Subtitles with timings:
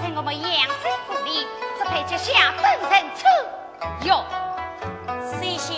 [0.00, 0.50] 子在我们养
[0.82, 1.46] 在府里，
[1.78, 3.26] 只配接下等人处
[4.06, 4.24] 哟。
[5.28, 5.68] 谁想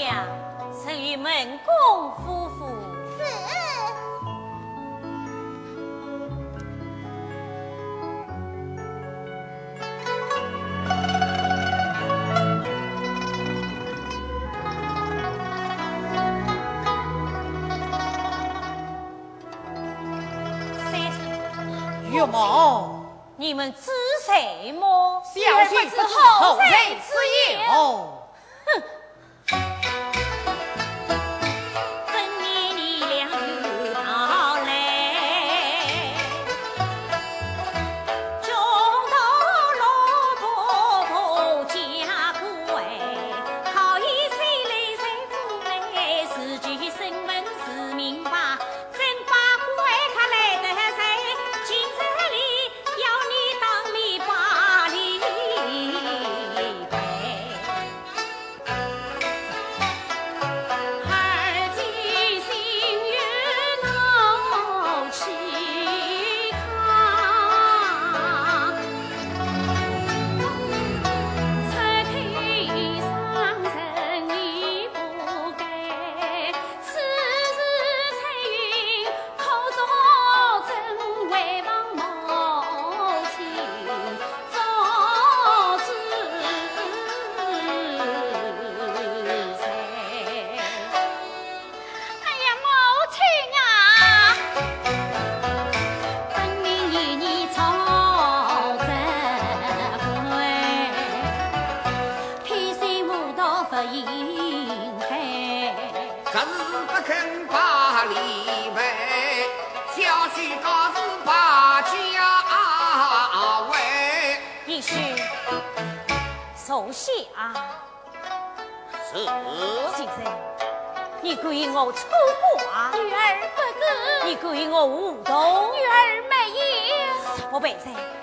[0.73, 2.67] 是与门公夫妇？
[3.19, 3.25] 是。
[22.13, 23.91] 岳母，你们知
[24.25, 25.21] 谁么？
[25.25, 26.69] 小婿不知后人
[27.01, 27.69] 之言。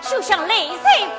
[0.10, 1.19] 就像泪水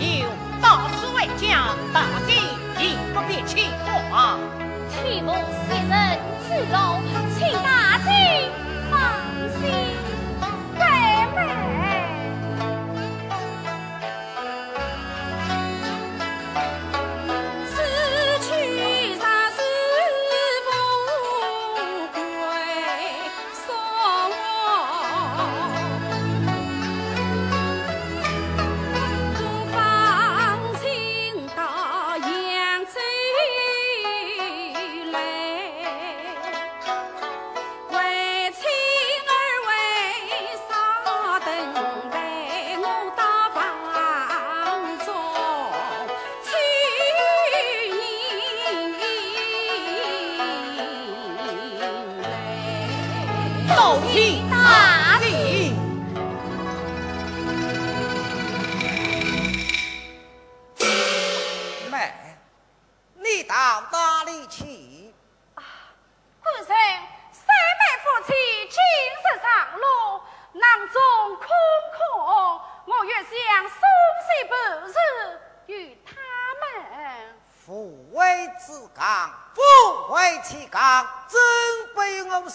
[0.00, 0.26] 有
[0.62, 2.32] 大此为将，大敌
[2.82, 4.38] 亦不必轻狂。
[4.88, 5.34] 天魔
[5.68, 6.18] 三人
[6.48, 7.02] 之龙，
[7.36, 7.69] 请。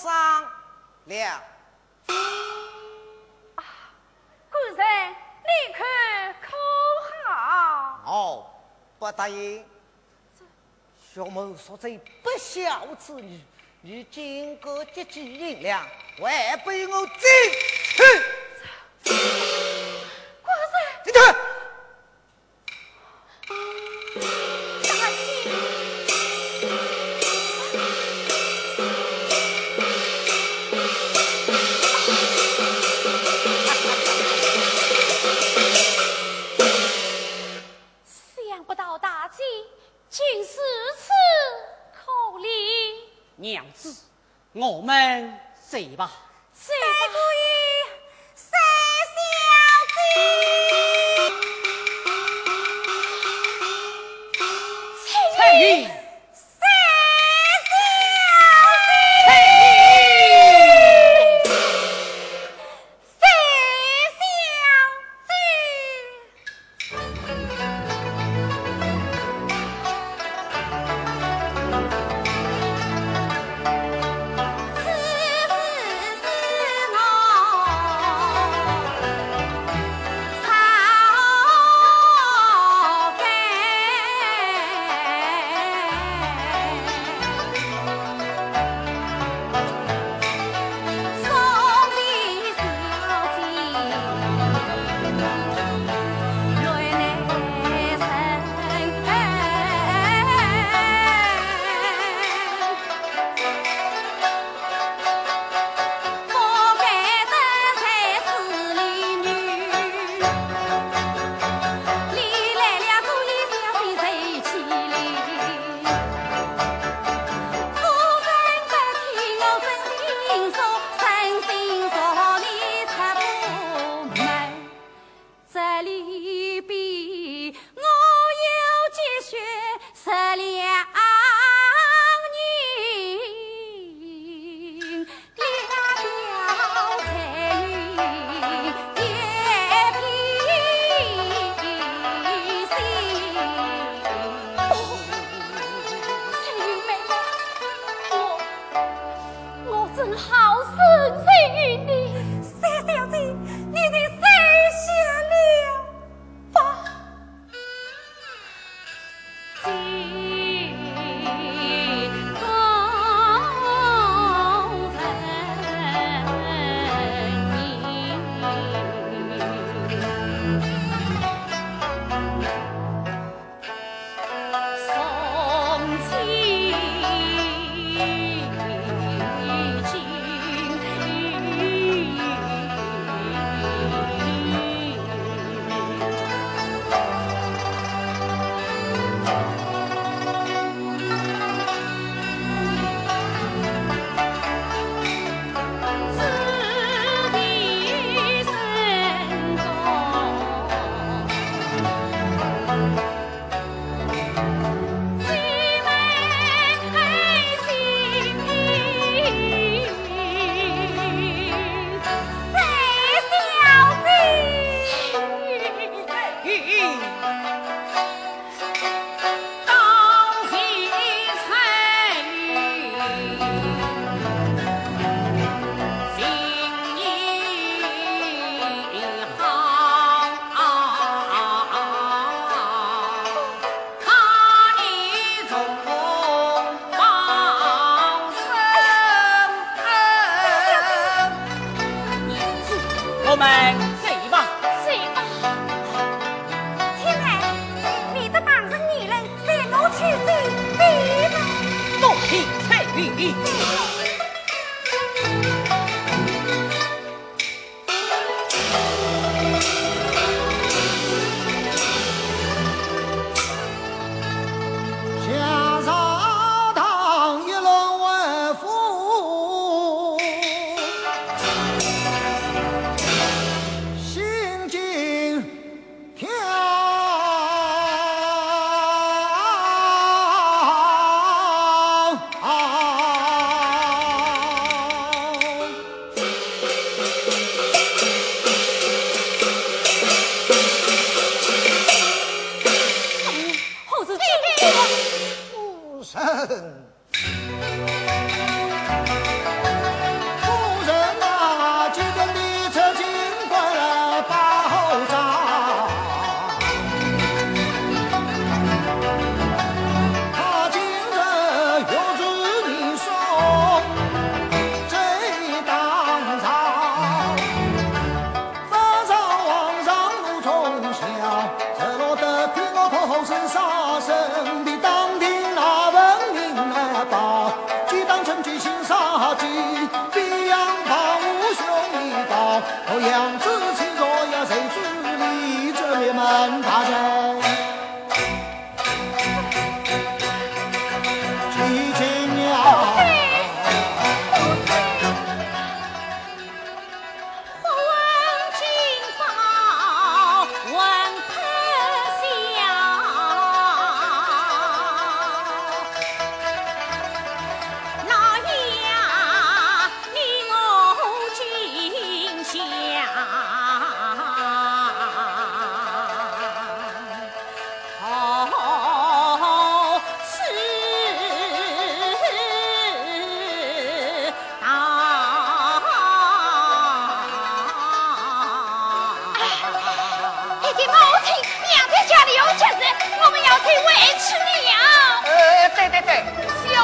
[0.05, 0.13] 商
[1.05, 1.41] 量
[3.55, 3.63] 啊，
[4.51, 4.77] 人
[5.73, 5.83] 可
[6.41, 6.53] 可
[7.23, 8.03] 好？
[8.05, 8.45] 哦，
[8.99, 9.65] 不答应。
[11.11, 13.41] 小某所罪不孝之女
[13.81, 15.83] 你今个借几银两，
[16.21, 18.34] 还被我借。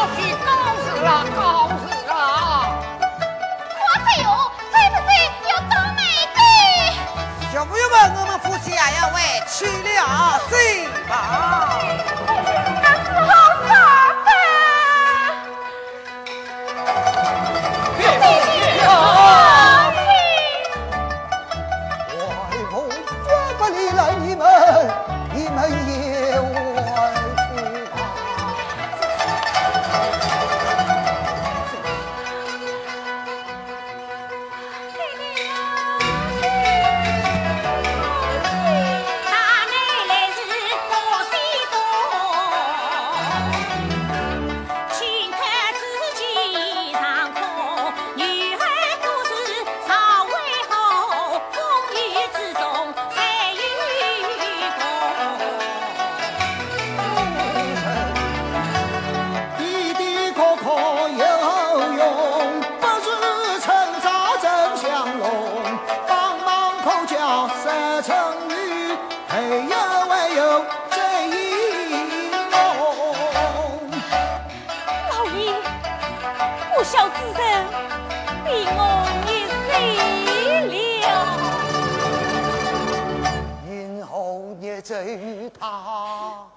[0.01, 2.12] 高兴了高兴了
[4.17, 4.25] 有
[5.48, 5.74] 要当
[7.53, 12.11] 小朋友们我们夫妻俩要为娶俩谁好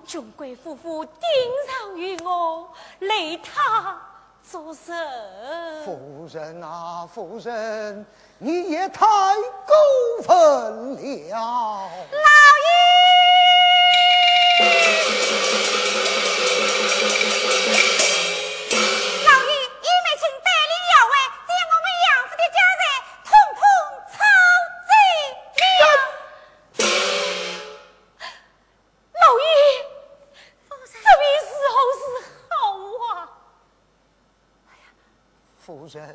[0.07, 1.13] 穷贵夫妇盯
[1.69, 2.67] 上于我，
[3.01, 4.01] 累他
[4.43, 4.97] 做甚？
[5.85, 8.07] 夫人啊，夫人，
[8.39, 9.07] 你也太
[9.67, 9.75] 过
[10.23, 11.91] 分了！
[12.13, 12.19] 老
[12.65, 12.69] 爷。
[35.85, 36.15] 夫人，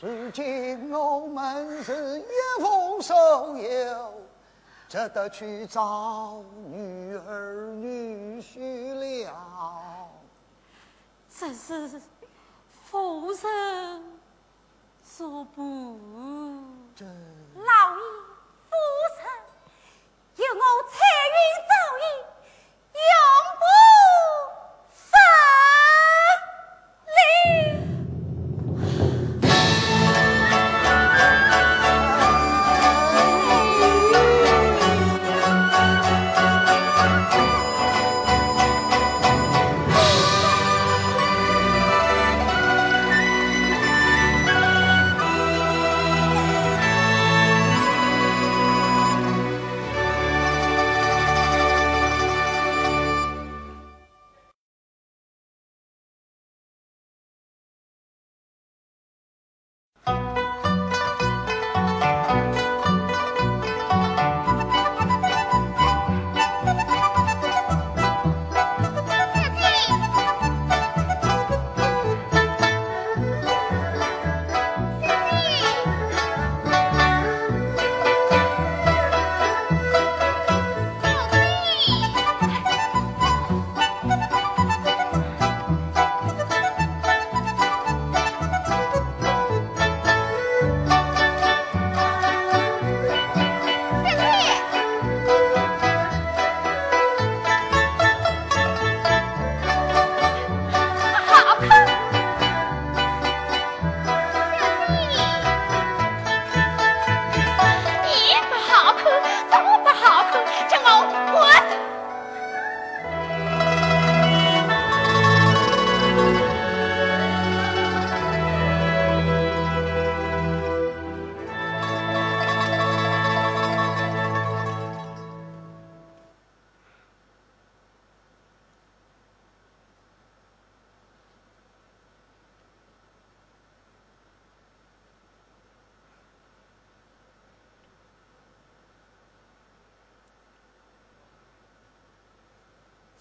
[0.00, 2.24] 如今我们是约
[2.58, 3.14] 风收
[3.58, 4.14] 油，
[4.88, 8.94] 只得去找女儿女婿
[9.26, 10.08] 了。
[11.38, 12.00] 这是
[12.86, 14.02] 夫人
[15.04, 15.98] 所不。
[16.96, 18.02] 老爷，
[18.64, 18.72] 夫
[19.18, 19.26] 人，
[20.36, 20.96] 有我彩
[21.36, 21.36] 云
[21.68, 22.02] 早已
[22.96, 23.04] 永
[23.60, 23.62] 不
[24.90, 25.04] 分
[27.06, 27.77] 离。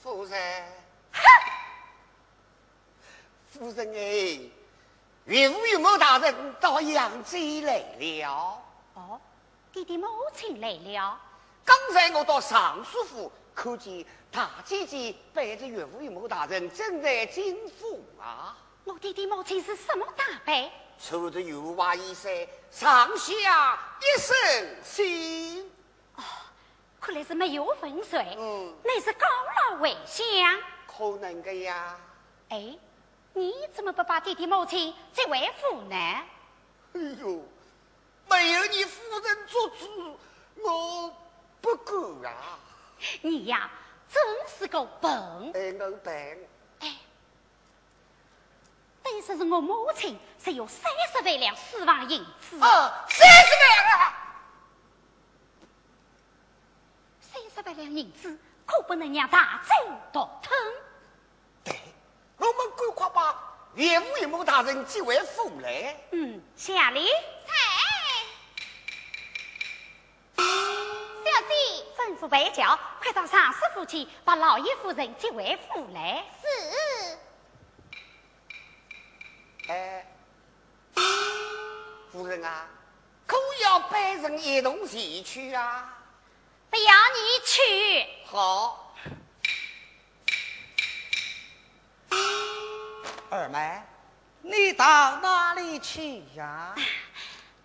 [0.07, 0.65] 夫人，
[3.51, 4.39] 夫人哎，
[5.25, 8.63] 岳父岳母大人到扬州来了。
[8.93, 9.19] 哦，
[9.73, 11.19] 弟弟母亲来了。
[11.65, 18.55] 刚才我到尚书府，看见大姐姐背着岳父岳母大人正在进府啊。
[18.85, 20.71] 我弟弟母亲是什么打扮？
[20.97, 22.31] 穿着油花衣衫，
[22.71, 25.69] 上下一身新。
[27.07, 28.35] 哦，看来是没有风水。
[28.37, 29.25] 嗯，那是高
[29.71, 30.27] 老为相。
[30.85, 31.97] 可能的呀。
[32.49, 32.77] 哎，
[33.33, 35.95] 你怎么不把弟弟母亲接为夫呢？
[35.95, 37.45] 哎呦，
[38.29, 40.19] 没有你夫人做主，
[40.61, 41.15] 我
[41.61, 42.59] 不敢啊。
[43.21, 43.69] 你呀，
[44.09, 45.11] 真是个笨。
[45.53, 46.47] 哎，我笨。
[46.81, 46.97] 哎
[49.01, 52.59] 但是是我母亲只有三十万两私房银子。
[52.59, 54.13] 啊，三十万啊！
[57.21, 59.73] 三十万两银子可不能让大周
[60.13, 60.55] 独吞。
[61.63, 61.75] 对，
[62.37, 63.35] 我们赶快把
[63.73, 65.99] 岳父岳母大人接回府来。
[66.11, 67.03] 嗯，下令。
[70.35, 70.43] 小
[71.47, 76.23] 姐，吩咐白轿，快到上师府去把老爷夫人接回府来。
[76.39, 77.17] 是。
[79.69, 80.05] 哎，
[82.11, 82.67] 夫人啊，
[83.25, 85.96] 可要拜人一同前去啊？
[86.69, 88.07] 不要你去。
[88.25, 88.95] 好。
[93.29, 93.81] 二妹，
[94.41, 96.73] 你到哪里去呀？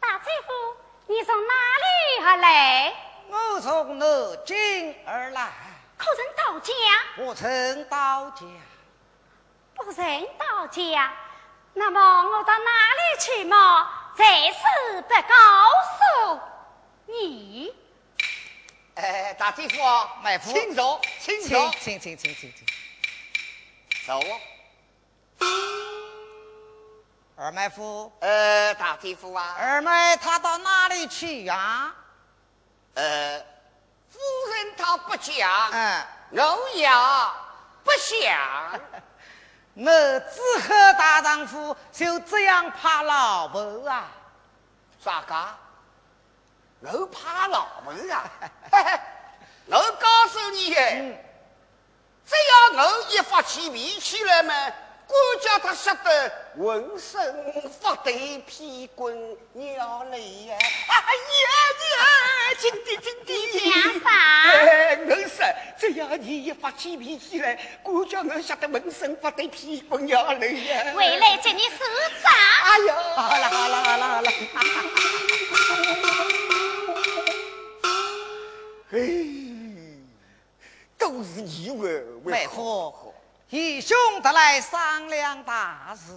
[0.00, 0.52] 大姐夫，
[1.06, 2.94] 你从哪里而来？
[3.28, 4.06] 我从南
[4.44, 5.50] 京而来。
[5.96, 6.72] 可曾到家？
[7.16, 8.46] 不曾到家。
[9.74, 11.12] 不曾到家。
[11.74, 13.88] 那么我到哪里去嘛？
[14.16, 15.24] 暂时不告
[16.34, 16.40] 诉
[17.06, 17.74] 你。
[18.94, 19.78] 哎，大姐夫，
[20.22, 22.66] 妹夫，请坐，请坐，请请请请请。
[24.06, 24.20] 走。
[27.36, 28.12] 二妹夫。
[28.20, 29.56] 呃，大姐夫啊。
[29.58, 31.92] 二妹她到哪里去呀？
[32.94, 33.38] 呃，
[34.10, 34.18] 夫
[34.54, 35.70] 人她不讲。
[35.72, 36.06] 嗯。
[36.30, 36.88] 我也
[37.82, 38.80] 不想。
[39.74, 39.84] 我
[40.20, 44.04] 只和大丈夫就这样怕老婆啊？
[45.02, 45.54] 咋个？
[46.84, 48.30] 我怕老婆啊？
[49.66, 54.52] 我告诉你，只要我一发起脾气来嘛，
[55.06, 58.10] 管家他吓得浑身发抖，
[58.46, 60.58] 屁滚尿流呀！
[60.88, 61.48] 哎呀
[61.92, 63.38] 呀，轻点轻点！
[63.70, 64.10] 讲啥？
[65.06, 65.46] 我说，
[65.78, 70.92] 只要你一发起脾气来，管家我吓得浑身发抖，屁滚尿流呀！
[70.96, 71.84] 回来接你手
[72.24, 72.32] 掌！
[72.64, 74.30] 哎呦，好了好了好了好了！
[78.92, 78.98] 哎，
[80.98, 83.14] 都是你为妹夫，
[83.48, 86.12] 义兄得来商量大事。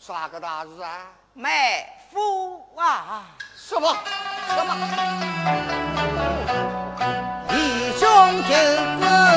[0.00, 1.06] 啥个大事啊？
[1.32, 3.24] 妹夫啊！
[3.56, 3.96] 什么
[4.48, 4.74] 什么？
[7.54, 8.08] 义兄
[8.48, 9.31] 就是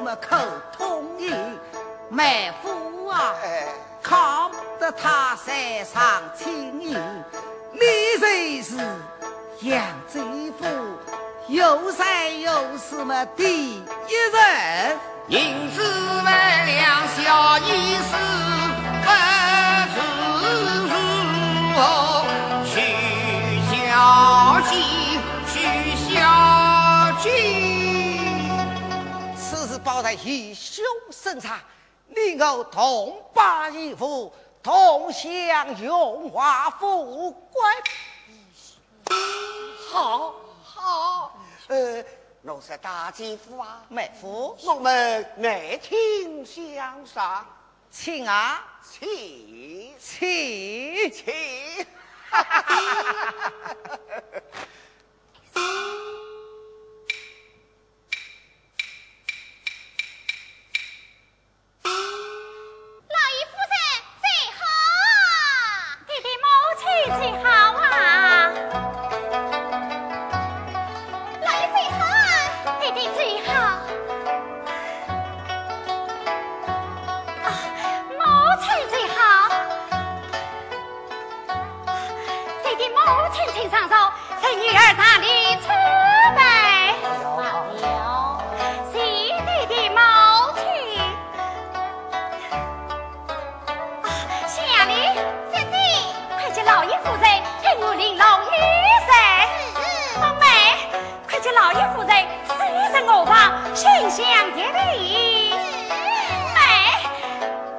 [0.00, 0.36] 么口
[0.76, 1.32] 通意。
[2.10, 3.66] 妹夫啊，哎，
[4.02, 6.98] 靠得他山上亲友，
[7.72, 7.80] 你
[8.20, 8.76] 才是
[9.62, 10.20] 扬州
[10.58, 10.64] 府
[11.48, 13.82] 有山有势么第一
[14.32, 14.98] 人。
[15.28, 15.82] 银子
[16.22, 18.10] 万两小意思，
[19.00, 19.08] 不
[19.94, 19.96] 知
[20.90, 20.92] 如
[21.74, 21.78] 何
[22.66, 22.74] 去
[23.70, 23.92] 消气，去消
[30.24, 31.60] 义兄生产，
[32.08, 37.62] 你我同把一夫，同享荣华富贵。
[39.90, 42.04] 好，好，呃，
[42.42, 47.46] 我是大姐夫啊，妹夫，我们内听相赏，
[47.90, 49.94] 请啊，请。
[49.98, 51.10] 请。
[51.12, 51.32] 请。
[55.54, 55.54] 你
[103.74, 104.24] 心想
[104.56, 105.52] 一缕，
[106.54, 107.02] 哎，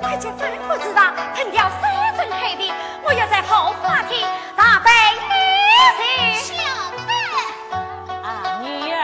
[0.01, 4.27] 快去吩咐子房腾掉三尊黑的，我要在后花厅
[4.57, 6.53] 大摆宴席。
[6.53, 6.61] 小
[7.07, 7.11] 的，
[8.27, 8.95] 啊，女儿，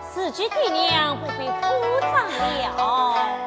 [0.00, 1.66] 自己爹娘不会不
[2.12, 3.45] 放了。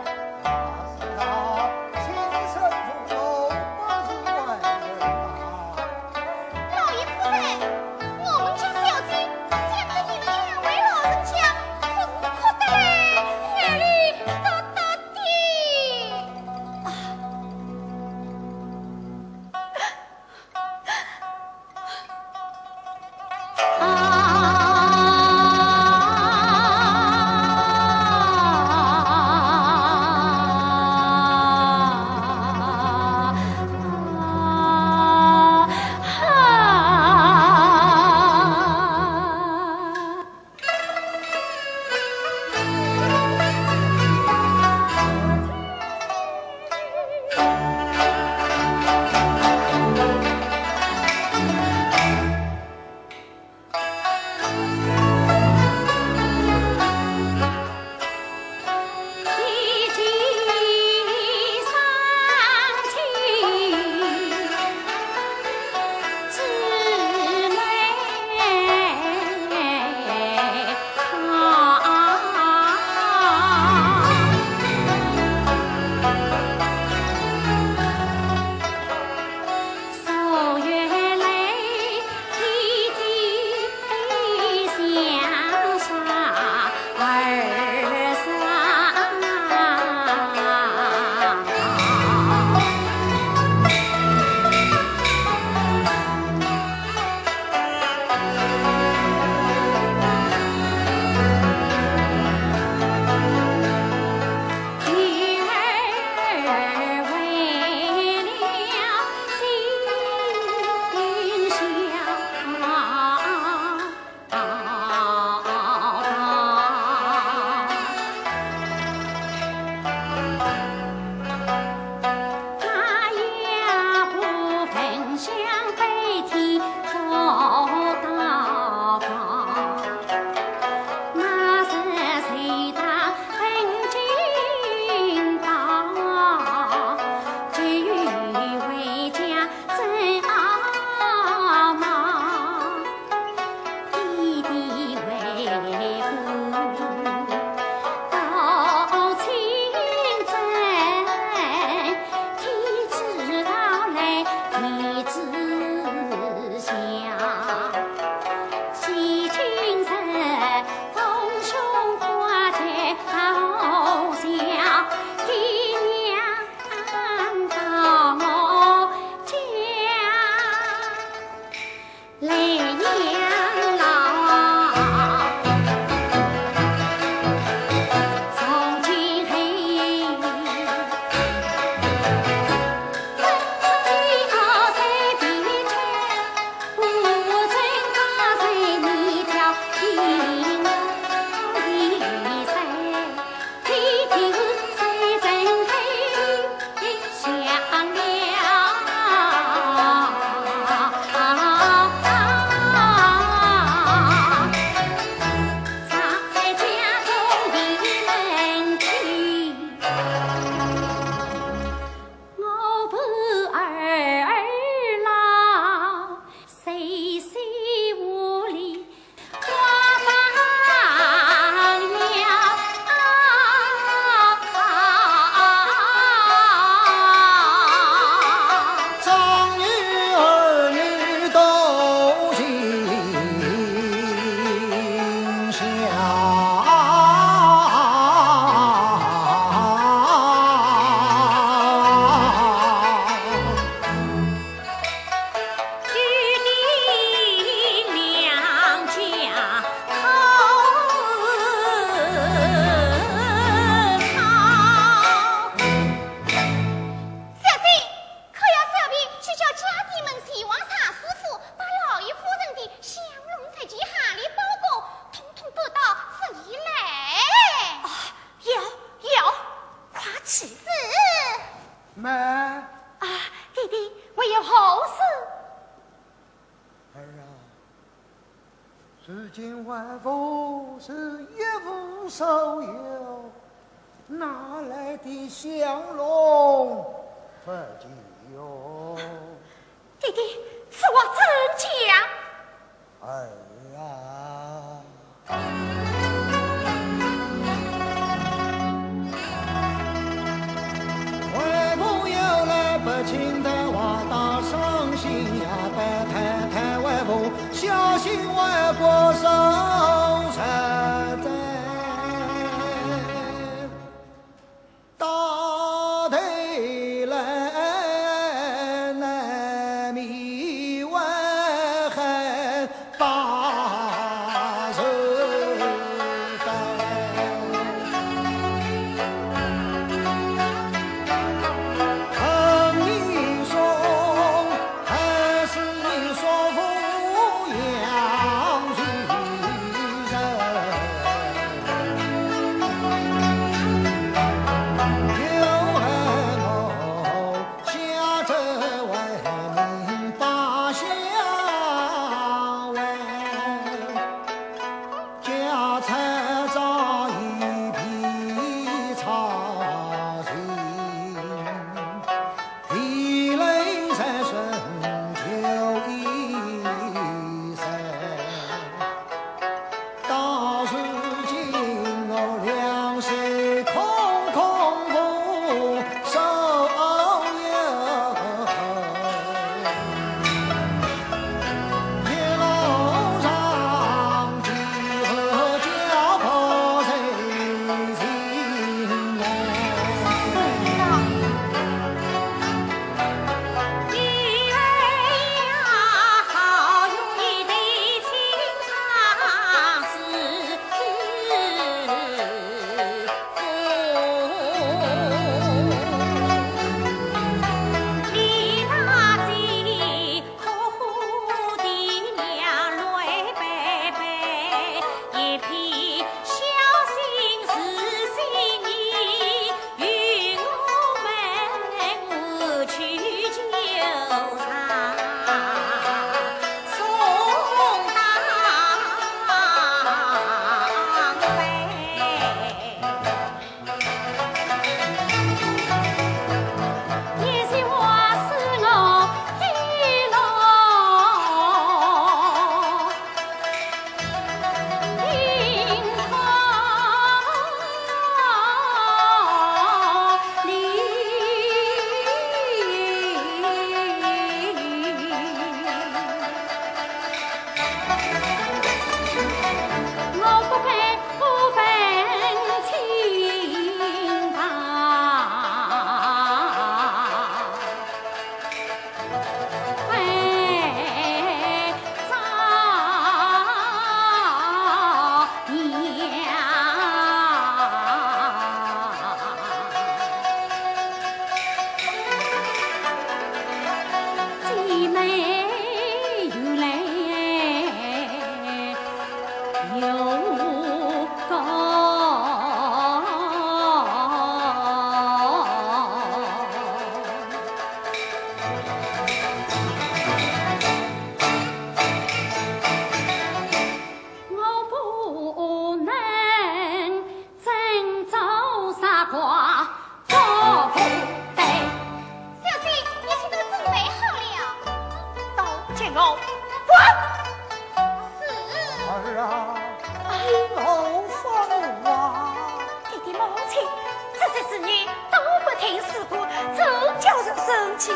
[527.80, 527.96] 亲，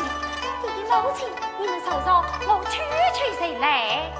[0.62, 1.28] 弟弟母亲，
[1.60, 2.80] 你们说说，我去
[3.14, 4.10] 去谁来？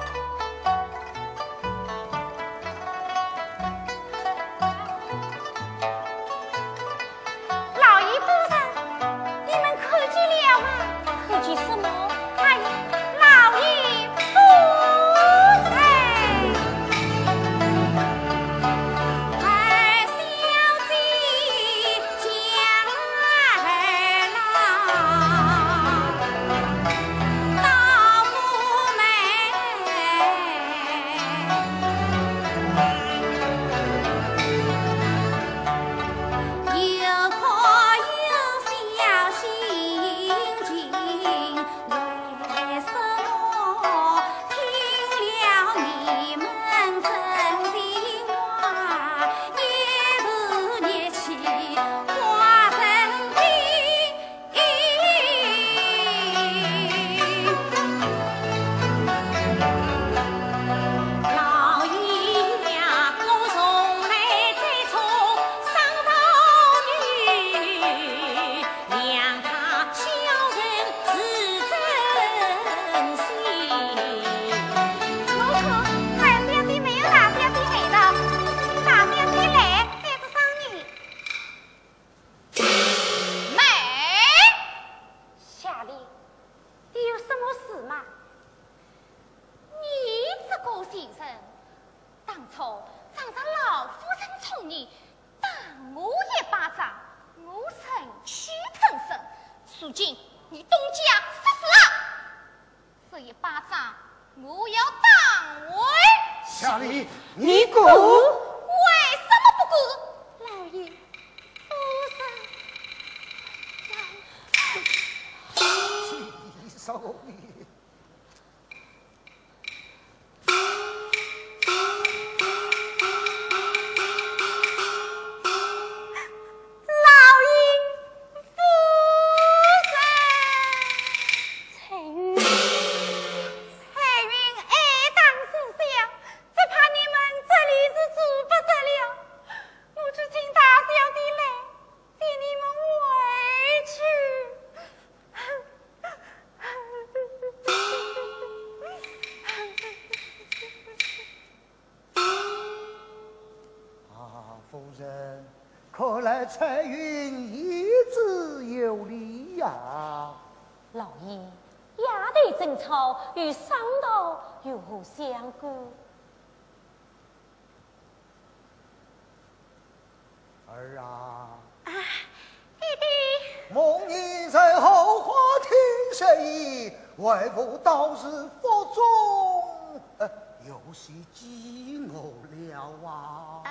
[180.75, 182.35] 呃有些饥饿
[182.75, 183.63] 了啊。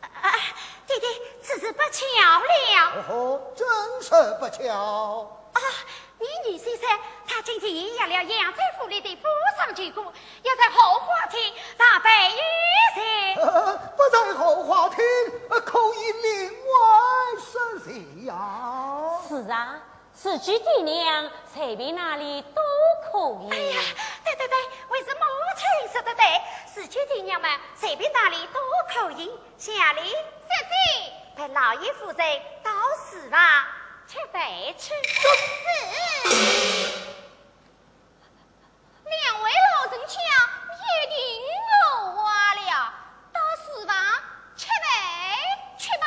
[0.00, 0.30] 啊，
[0.86, 1.06] 弟弟，
[1.40, 2.96] 此事不巧了。
[2.96, 3.66] 哦吼，真
[4.02, 4.72] 是不巧。
[5.52, 5.60] 啊，
[6.18, 6.88] 你女先生
[7.28, 9.22] 他今天也要了杨州府里的府
[9.56, 10.12] 上结果，
[10.42, 11.38] 要在后花厅
[11.76, 12.36] 大摆御
[12.96, 13.44] 膳。
[13.46, 14.98] 呃 不在后花厅，
[15.48, 16.76] 呃可以另外
[17.38, 19.20] 设席呀。
[19.28, 19.80] 是啊，
[20.12, 22.60] 此举爹娘、随便哪里都
[23.12, 23.50] 可以。
[23.52, 23.80] 哎呀，
[24.24, 24.58] 对对对，
[24.90, 25.20] 为什么
[25.52, 26.24] 母亲说的对？
[26.66, 29.30] 四舅弟娘们随便哪里都可以。
[29.58, 30.16] 下里小
[30.48, 32.16] 姐，陪老爷夫人
[32.62, 33.38] 到寺房
[34.06, 34.42] 吃饭
[34.78, 34.94] 去。
[35.04, 35.20] 是。
[39.04, 40.16] 两位老人家
[40.72, 40.80] 一
[41.10, 41.16] 定
[41.68, 42.22] 饿坏
[42.54, 42.94] 了，
[43.30, 43.94] 到厨房
[44.56, 44.88] 吃饭
[45.76, 46.04] 去吧。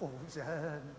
[0.00, 0.96] 夫人，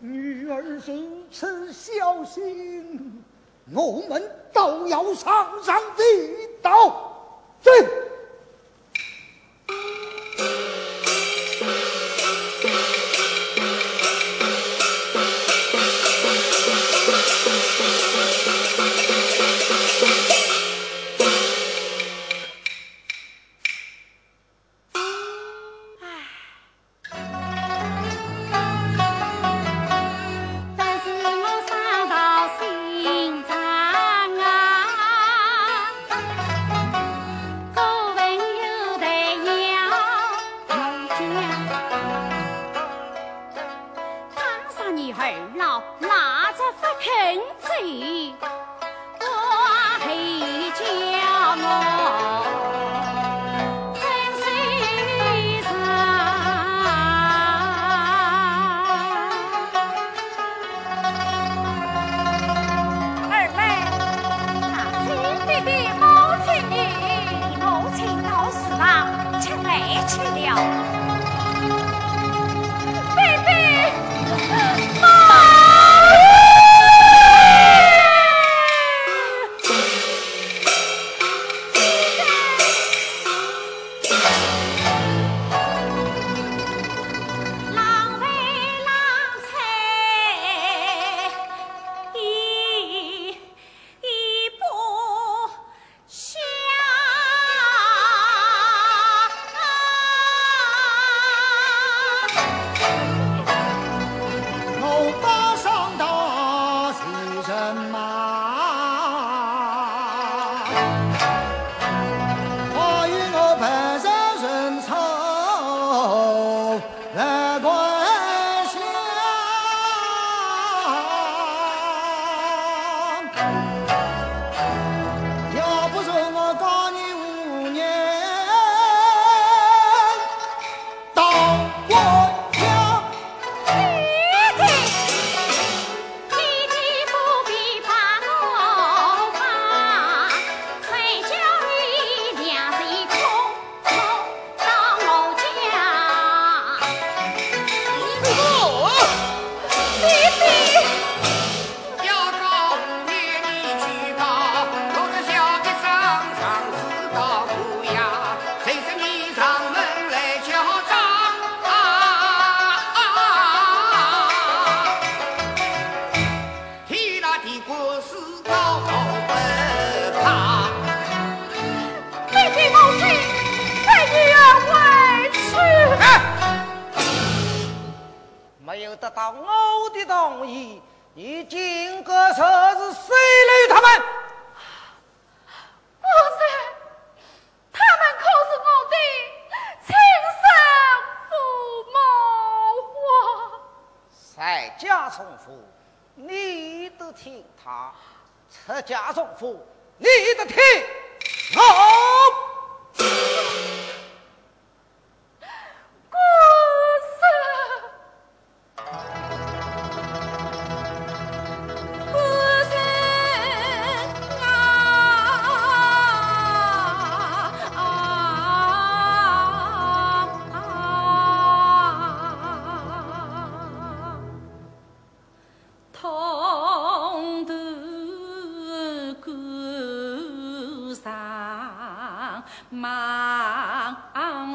[0.00, 3.24] 女儿如此小心，
[3.72, 6.02] 我们都要上上地
[6.62, 7.16] 道。
[7.60, 7.70] 走。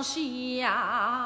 [0.01, 1.20] 下。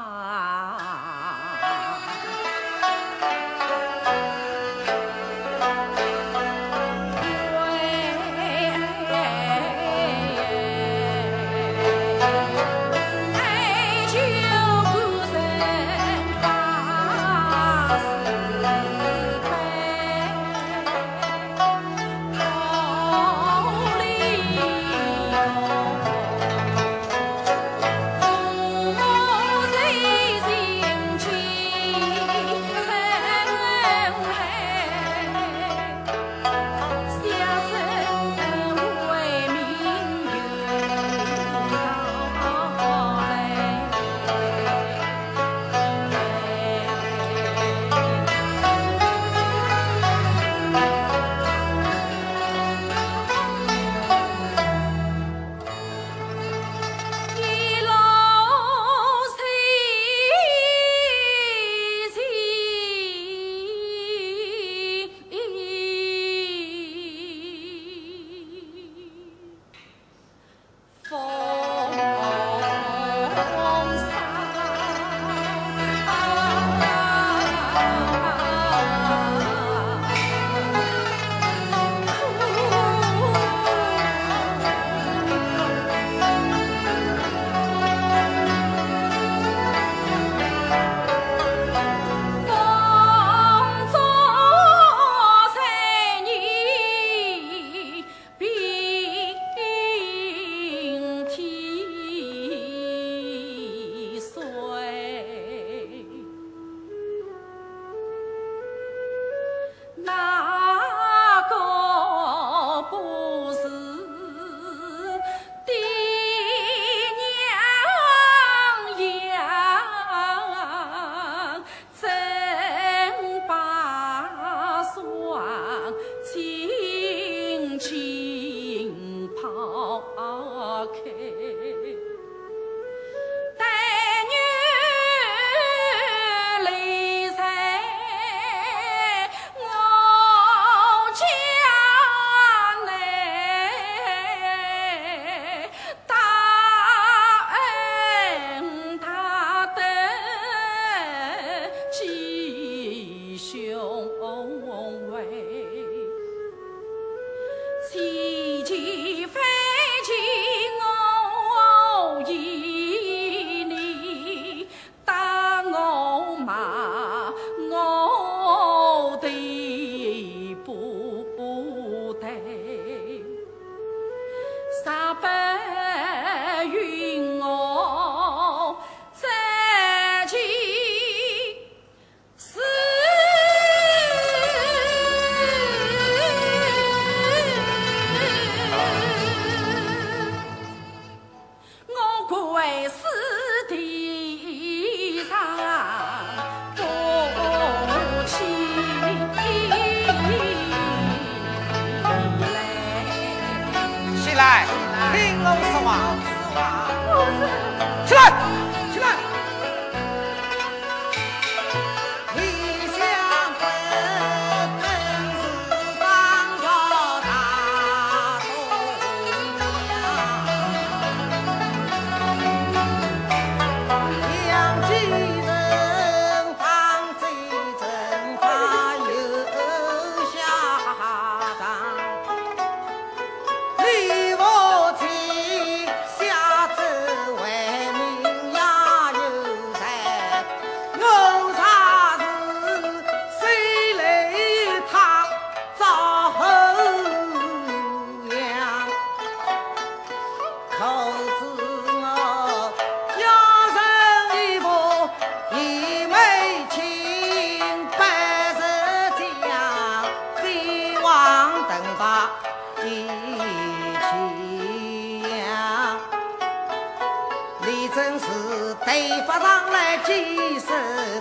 [267.96, 268.26] 正是
[268.74, 268.92] 头
[269.26, 270.68] 发上来几十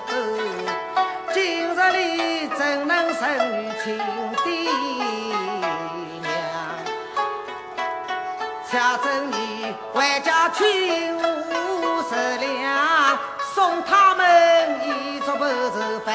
[0.09, 0.13] 多？
[1.33, 3.23] 今日里怎能生
[3.53, 3.97] 女亲
[4.43, 4.51] 爹
[6.21, 6.29] 娘？
[8.69, 10.65] 恰正你回家去
[11.13, 13.21] 五十两，
[13.55, 14.27] 送他们
[14.83, 16.13] 一桌白肉饭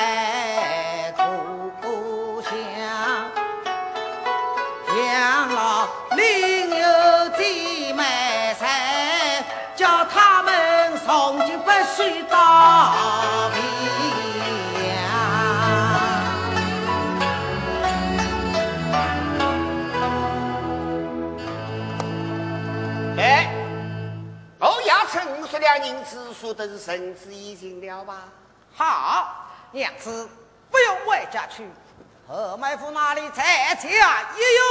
[12.00, 13.60] 今不许到边。
[23.18, 23.52] 哎，
[24.60, 28.30] 我要趁五十两银子，说的是绳子已经了吧？
[28.74, 30.30] 好，娘子
[30.72, 31.68] 不用回家去，
[32.26, 34.64] 何妹夫那里在家也有。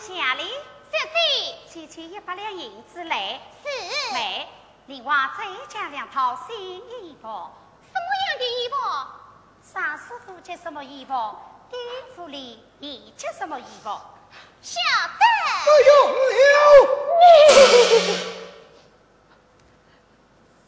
[0.00, 0.44] 下里
[0.90, 3.38] 小姐，区区一百两银子来。
[3.62, 4.48] 是妹，
[4.90, 7.28] 另外再加两套新衣服。
[7.28, 8.74] 什么样的衣服？
[9.62, 11.14] 上师傅穿什么衣服？
[11.70, 11.78] 丁
[12.16, 13.88] 府里也穿什么衣服？
[14.60, 15.24] 晓得。
[15.64, 15.94] 不用
[16.26, 16.42] 了，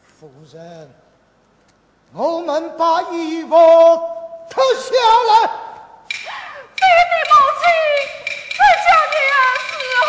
[0.05, 0.89] 夫人，
[2.13, 3.49] 我们把衣服
[4.49, 4.95] 脱下
[5.27, 5.51] 来。
[6.07, 7.63] 爹爹母亲，
[8.55, 8.55] 这
[8.85, 9.19] 叫娘
[9.67, 9.69] 伺
[9.99, 10.07] 候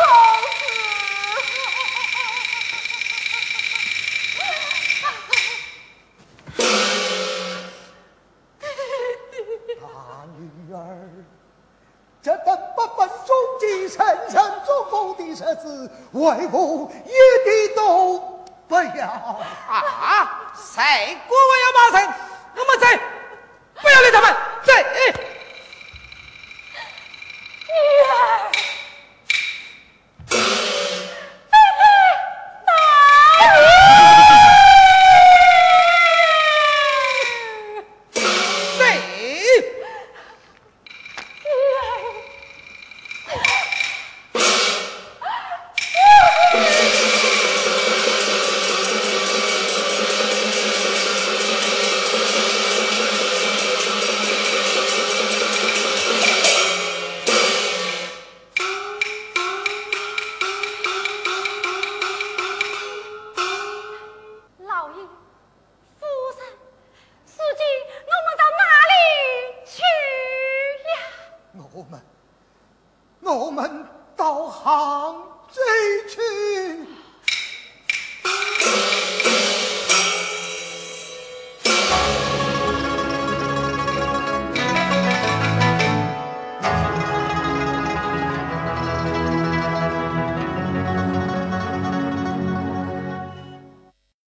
[12.24, 17.10] 这等八分钟的身上做工的日子，为父一
[17.44, 18.18] 点都
[18.66, 19.06] 不要。
[19.68, 20.40] 啊！
[20.56, 20.82] 谁
[21.28, 22.08] 国我要骂人？